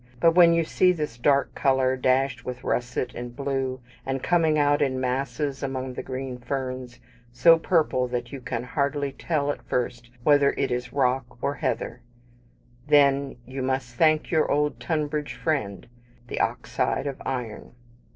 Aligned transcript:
But 0.19 0.31
when 0.33 0.51
you 0.55 0.63
see 0.63 0.91
this 0.91 1.15
dark 1.15 1.53
colour 1.53 1.95
dashed 1.95 2.43
with 2.43 2.63
russet 2.63 3.13
and 3.13 3.35
blue, 3.35 3.81
and 4.03 4.23
coming 4.23 4.57
out 4.57 4.81
in 4.81 4.99
masses 4.99 5.61
among 5.61 5.93
the 5.93 6.01
green 6.01 6.39
ferns, 6.39 6.99
so 7.31 7.59
purple 7.59 8.07
that 8.07 8.31
you 8.31 8.41
can 8.41 8.63
hardly 8.63 9.11
tell 9.11 9.51
at 9.51 9.61
first 9.61 10.09
whether 10.23 10.53
it 10.57 10.71
is 10.71 10.91
rock 10.91 11.37
or 11.39 11.53
heather, 11.53 12.01
then 12.87 13.35
you 13.45 13.61
must 13.61 13.93
thank 13.95 14.31
your 14.31 14.49
old 14.51 14.79
Tunbridge 14.79 15.35
friend, 15.35 15.85
the 16.25 16.39
oxide 16.39 17.05
of 17.05 17.21
iron. 17.23 17.75